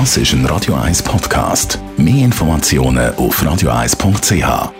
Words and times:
Das 0.00 0.16
ist 0.16 0.32
ein 0.32 0.44
Radio 0.46 0.74
1 0.74 1.04
Podcast. 1.04 1.78
Mehr 1.96 2.24
Informationen 2.24 3.14
auf 3.14 3.40
radio1.ch. 3.40 4.72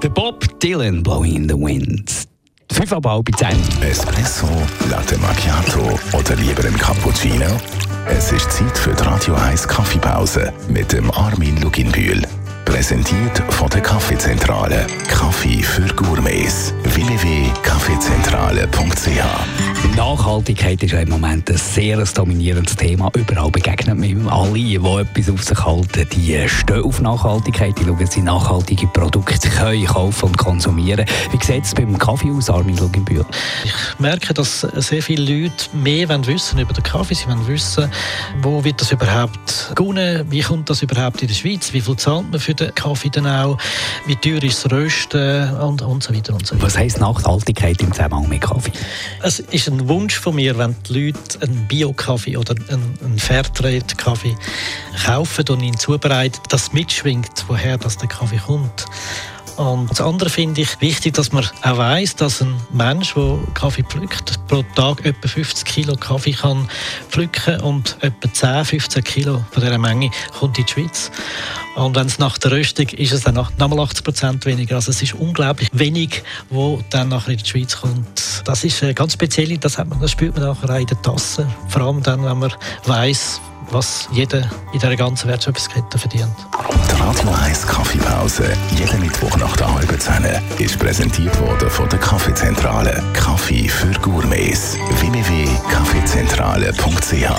Der 0.00 0.08
Bob 0.08 0.60
Dylan, 0.60 1.02
Blowing 1.02 1.34
in 1.34 1.48
the 1.48 1.56
Wind. 1.56 2.12
Fünf 2.70 2.92
ab 2.92 3.06
halb. 3.06 3.28
Espresso, 3.82 4.46
Latte 4.88 5.18
Macchiato 5.18 5.98
oder 6.16 6.36
lieber 6.36 6.64
ein 6.64 6.78
Cappuccino? 6.78 7.46
Es 8.06 8.30
ist 8.30 8.52
Zeit 8.52 8.78
für 8.78 8.94
die 8.94 9.02
Radio 9.02 9.34
1 9.34 9.66
Kaffeepause 9.66 10.52
mit 10.68 10.92
dem 10.92 11.10
Armin 11.10 11.60
Luginbühl. 11.60 12.22
Präsentiert 12.66 13.42
von 13.52 13.68
der 13.70 13.80
Kaffeezentrale. 13.80 14.86
Kaffee 15.08 15.60
für 15.60 15.92
Gourmets. 15.96 16.72
www.kaffeezentrale.ch 16.84 19.57
Nachhaltigkeit 19.98 20.80
ist 20.84 20.92
ja 20.92 21.00
im 21.00 21.08
Moment 21.08 21.50
ein 21.50 21.56
sehr 21.56 22.04
dominierendes 22.04 22.76
Thema. 22.76 23.10
Überall 23.16 23.50
begegnet 23.50 23.98
man 23.98 24.28
alle, 24.28 24.52
die 24.52 24.76
etwas 24.76 25.28
auf 25.28 25.42
sich 25.42 25.64
halten. 25.64 26.06
Die 26.12 26.48
stehen 26.48 26.84
auf 26.84 27.00
Nachhaltigkeit, 27.00 27.76
die 27.76 27.82
schauen, 27.82 27.98
dass 27.98 28.12
sie 28.12 28.22
nachhaltige 28.22 28.86
Produkte 28.86 29.48
können 29.48 29.84
kaufen 29.86 30.26
und 30.26 30.38
konsumieren. 30.38 31.04
Wie 31.32 31.44
sieht 31.44 31.64
es 31.64 31.74
beim 31.74 31.98
Kaffee 31.98 32.30
aus, 32.30 32.48
Armin 32.48 32.76
Luginbühl? 32.76 33.26
Ich 33.64 33.98
merke, 33.98 34.32
dass 34.32 34.60
sehr 34.60 35.02
viele 35.02 35.42
Leute 35.42 35.64
mehr 35.72 36.08
wollen 36.08 36.24
wissen 36.28 36.60
über 36.60 36.72
den 36.72 36.84
Kaffee. 36.84 37.14
Sie 37.14 37.26
wollen 37.26 37.44
wissen, 37.48 37.90
wo 38.40 38.62
wird 38.62 38.80
das 38.80 38.92
überhaupt 38.92 39.72
gewonnen, 39.74 40.24
wie 40.30 40.42
kommt 40.42 40.70
das 40.70 40.80
überhaupt 40.80 41.22
in 41.22 41.26
der 41.26 41.34
Schweiz, 41.34 41.72
wie 41.72 41.80
viel 41.80 41.96
zahlt 41.96 42.30
man 42.30 42.38
für 42.38 42.54
den 42.54 42.72
Kaffee 42.72 43.10
dann 43.10 43.26
auch, 43.26 43.58
wie 44.06 44.14
teuer 44.14 44.44
ist 44.44 44.64
das 44.64 44.70
Rösten 44.70 45.54
und, 45.54 45.82
und 45.82 46.04
so 46.04 46.14
weiter 46.14 46.34
und 46.34 46.46
so 46.46 46.54
weiter. 46.54 46.64
Was 46.64 46.78
heisst 46.78 47.00
Nachhaltigkeit 47.00 47.82
im 47.82 47.92
Zusammenhang 47.92 48.28
mit 48.28 48.42
Kaffee? 48.42 48.70
Es 49.24 49.40
ist 49.40 49.68
ein 49.68 49.87
Wunsch 49.88 50.18
von 50.18 50.34
mir, 50.34 50.58
wenn 50.58 50.76
die 50.88 51.06
Leute 51.06 51.40
einen 51.40 51.66
Bio-Kaffee 51.68 52.36
oder 52.36 52.54
einen, 52.68 53.18
Fairtrade-Kaffee 53.18 54.36
kaufen 55.04 55.44
und 55.48 55.62
ihn 55.62 55.78
zubereiten, 55.78 56.40
dass 56.48 56.72
mitschwingt, 56.72 57.44
woher 57.48 57.78
das 57.78 57.96
der 57.96 58.08
Kaffee 58.08 58.38
kommt. 58.38 58.86
Und 59.58 59.90
das 59.90 60.00
andere 60.00 60.30
finde 60.30 60.60
ich 60.60 60.80
wichtig, 60.80 61.14
dass 61.14 61.32
man 61.32 61.44
auch 61.62 61.78
weiß, 61.78 62.14
dass 62.14 62.40
ein 62.40 62.54
Mensch, 62.72 63.14
der 63.14 63.38
Kaffee 63.54 63.82
pflückt, 63.82 64.38
pro 64.46 64.62
Tag 64.76 65.04
etwa 65.04 65.26
50 65.26 65.64
Kilo 65.64 65.96
Kaffee 65.96 66.32
kann 66.32 66.68
pflücken 67.10 67.60
und 67.62 67.96
etwa 68.00 68.32
10, 68.32 68.64
15 68.64 69.02
Kilo 69.02 69.44
von 69.50 69.62
dieser 69.62 69.78
Menge 69.78 70.10
kommt 70.38 70.58
in 70.58 70.64
die 70.64 70.72
Schweiz. 70.72 71.10
Und 71.74 71.96
wenn 71.96 72.06
es 72.06 72.20
nach 72.20 72.38
der 72.38 72.52
Röstung 72.52 72.88
ist 72.90 73.12
es 73.12 73.22
dann 73.22 73.34
noch, 73.34 73.50
nochmal 73.58 73.80
80 73.80 74.04
Prozent 74.04 74.46
weniger. 74.46 74.76
Also 74.76 74.92
es 74.92 75.02
ist 75.02 75.14
unglaublich 75.14 75.68
wenig, 75.72 76.22
wo 76.50 76.80
dann 76.90 77.08
nachher 77.08 77.32
in 77.32 77.38
die 77.38 77.46
Schweiz 77.48 77.80
kommt. 77.80 78.27
Das 78.48 78.64
ist 78.64 78.82
äh, 78.82 78.92
ganz 78.94 79.12
speziell, 79.12 79.58
das, 79.58 79.76
man, 79.76 80.00
das 80.00 80.12
spürt 80.12 80.34
man 80.34 80.46
nachher 80.46 80.70
auch 80.70 80.80
in 80.80 80.86
der 80.86 81.02
Tasse. 81.02 81.46
Vor 81.68 81.82
allem 81.82 82.02
dann, 82.02 82.24
wenn 82.24 82.38
man 82.38 82.50
weiß, 82.86 83.42
was 83.70 84.08
jeder 84.10 84.38
in 84.72 84.80
dieser 84.80 84.96
ganzen 84.96 85.28
Wertschöpfungskette 85.28 85.98
verdient. 85.98 86.34
Die 86.90 86.94
Radio 86.98 87.28
1 87.44 87.66
Kaffeepause, 87.66 88.44
jeden 88.74 89.00
Mittwoch 89.00 89.36
nach 89.36 89.54
der 89.58 89.74
halben 89.74 90.00
Zehn, 90.00 90.24
ist 90.58 90.78
präsentiert 90.78 91.38
worden 91.42 91.68
von 91.68 91.90
der 91.90 91.98
Kaffeezentrale. 91.98 93.02
Kaffee 93.12 93.68
für 93.68 93.92
Gourmets. 94.00 94.78
www.kaffeezentrale.ch 94.98 97.30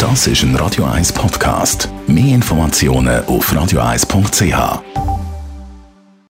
Das 0.00 0.26
ist 0.26 0.42
ein 0.42 0.56
Radio 0.56 0.86
1 0.86 1.12
Podcast. 1.12 1.88
Mehr 2.08 2.34
Informationen 2.34 3.24
auf 3.26 3.52
radio1.ch. 3.52 5.11